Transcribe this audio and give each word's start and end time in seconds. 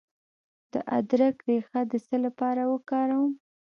د 0.71 0.73
ادرک 0.97 1.35
ریښه 1.47 1.81
د 1.91 1.93
څه 2.07 2.15
لپاره 2.25 2.61
وکاروم؟ 2.73 3.31